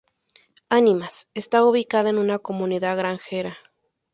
[0.69, 3.59] Ánimas está ubicada en una comunidad granjera.